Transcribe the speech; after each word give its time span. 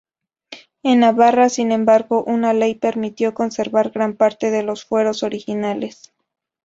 En 0.81 1.01
Navarra, 1.01 1.47
sin 1.49 1.71
embargo, 1.71 2.23
una 2.25 2.53
ley 2.53 2.73
permitió 2.73 3.35
conservar 3.35 3.91
gran 3.91 4.15
parte 4.15 4.49
de 4.49 4.63
los 4.63 4.83
fueros 4.83 5.21
originales. 5.21 6.11